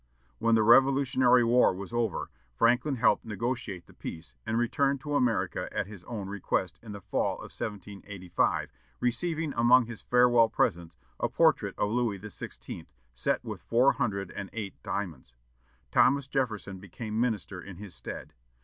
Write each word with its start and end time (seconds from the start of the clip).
When 0.39 0.55
the 0.55 0.63
Revolutionary 0.63 1.43
War 1.43 1.71
was 1.75 1.93
over, 1.93 2.31
Franklin 2.55 2.95
helped 2.95 3.23
negotiate 3.23 3.85
the 3.85 3.93
peace, 3.93 4.33
and 4.47 4.57
returned 4.57 4.99
to 5.01 5.13
America 5.13 5.69
at 5.71 5.85
his 5.85 6.03
own 6.05 6.27
request 6.27 6.79
in 6.81 6.91
the 6.91 7.01
fall 7.01 7.35
of 7.35 7.51
1785, 7.51 8.71
receiving 8.99 9.53
among 9.53 9.85
his 9.85 10.01
farewell 10.01 10.49
presents 10.49 10.97
a 11.19 11.29
portrait 11.29 11.75
of 11.77 11.91
Louis 11.91 12.17
XVI., 12.17 12.87
set 13.13 13.43
with 13.45 13.61
four 13.61 13.91
hundred 13.91 14.31
and 14.31 14.49
eight 14.53 14.73
diamonds. 14.81 15.35
Thomas 15.91 16.25
Jefferson 16.25 16.79
became 16.79 17.21
minister 17.21 17.61
in 17.61 17.77
his 17.77 17.93
stead. 17.93 18.33